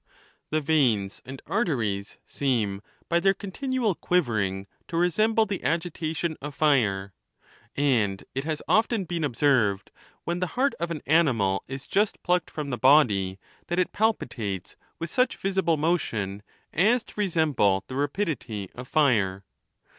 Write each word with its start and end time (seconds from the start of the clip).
The 0.49 0.61
veins 0.61 1.21
and 1.25 1.43
ar 1.45 1.63
teries 1.63 2.17
seem, 2.25 2.81
by 3.07 3.19
their 3.19 3.35
continual 3.35 3.93
quivering, 3.93 4.65
to 4.87 4.97
resemble 4.97 5.45
the 5.45 5.63
agitation 5.63 6.37
of 6.41 6.55
fire; 6.55 7.13
and 7.75 8.23
it 8.33 8.43
has 8.43 8.63
often 8.67 9.03
been 9.05 9.23
observed 9.23 9.91
when 10.23 10.39
the 10.39 10.47
heart 10.57 10.73
of 10.79 10.89
an 10.89 11.03
animal 11.05 11.63
is 11.67 11.85
just 11.85 12.23
plucked 12.23 12.49
from 12.49 12.71
the 12.71 12.79
body 12.79 13.37
that 13.67 13.77
it 13.77 13.91
palpitates 13.93 14.75
with 14.97 15.11
such 15.11 15.37
visible 15.37 15.77
motion 15.77 16.41
as 16.73 17.03
to 17.03 17.13
resemble 17.21 17.83
the 17.87 17.93
ra 17.93 18.07
pidity 18.07 18.71
of 18.73 18.87
fire. 18.87 19.43